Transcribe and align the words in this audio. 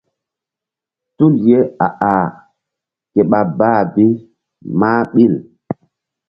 Tul 1.15 1.33
ye 1.47 1.59
a-ah 1.85 2.25
ke 3.11 3.21
ɓa 3.29 3.39
bah 3.57 3.81
bi 3.93 4.05
mah 4.79 5.01
ɓil. 5.13 5.33